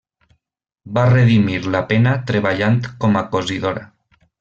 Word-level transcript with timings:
Va 0.97 1.03
redimir 1.11 1.59
la 1.77 1.83
pena 1.95 2.17
treballant 2.33 2.83
com 3.05 3.23
a 3.23 3.27
cosidora. 3.37 3.89